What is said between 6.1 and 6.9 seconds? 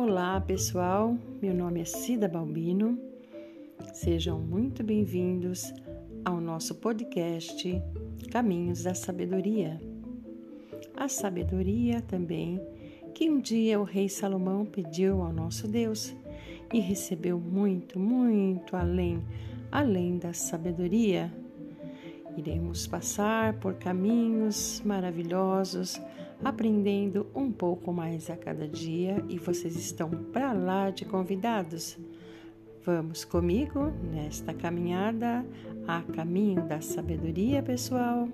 ao nosso